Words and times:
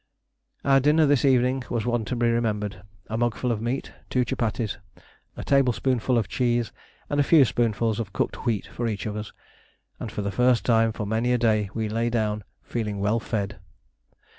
Our 0.65 0.79
dinner 0.79 1.05
this 1.05 1.23
evening 1.25 1.61
was 1.69 1.85
one 1.85 2.05
to 2.05 2.15
be 2.15 2.27
remembered: 2.27 2.81
a 3.05 3.19
mugful 3.19 3.51
of 3.51 3.61
meat, 3.61 3.93
two 4.09 4.25
chupatties, 4.25 4.79
a 5.37 5.43
table 5.43 5.73
spoonful 5.73 6.17
of 6.17 6.27
cheese, 6.27 6.71
and 7.07 7.19
a 7.19 7.23
few 7.23 7.45
spoonfuls 7.45 7.99
of 7.99 8.11
cooked 8.11 8.43
wheat 8.47 8.65
for 8.65 8.87
each 8.87 9.05
of 9.05 9.15
us; 9.15 9.31
and 9.99 10.11
for 10.11 10.23
the 10.23 10.31
first 10.31 10.65
time 10.65 10.91
for 10.91 11.05
many 11.05 11.31
a 11.33 11.37
day 11.37 11.69
we 11.75 11.87
lay 11.87 12.09
down 12.09 12.43
feeling 12.63 12.97
well 12.99 13.19
fed. 13.19 13.59